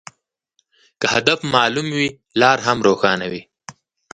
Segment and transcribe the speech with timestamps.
[0.99, 2.07] که هدف معلوم وي،
[2.39, 3.41] لار هم روښانه وي.